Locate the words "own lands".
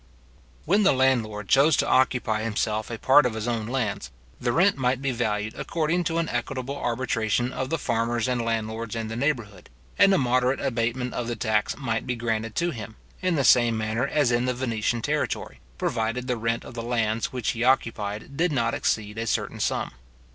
3.47-4.09